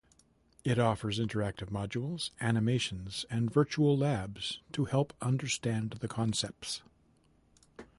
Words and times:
It 0.63 0.79
offers 0.79 1.19
interactive 1.19 1.69
modules, 1.69 2.31
animations, 2.39 3.23
and 3.29 3.53
virtual 3.53 3.95
labs 3.95 4.59
to 4.71 4.85
help 4.85 5.13
understand 5.21 5.91
the 5.99 6.07
concepts. 6.07 6.81